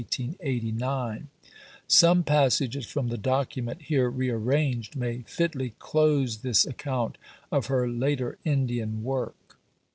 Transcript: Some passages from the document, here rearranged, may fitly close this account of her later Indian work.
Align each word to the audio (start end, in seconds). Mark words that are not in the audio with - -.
Some 1.87 2.23
passages 2.23 2.87
from 2.87 3.09
the 3.09 3.19
document, 3.19 3.83
here 3.83 4.09
rearranged, 4.09 4.95
may 4.95 5.21
fitly 5.27 5.75
close 5.77 6.37
this 6.37 6.65
account 6.65 7.19
of 7.51 7.67
her 7.67 7.87
later 7.87 8.39
Indian 8.43 9.03
work. 9.03 9.59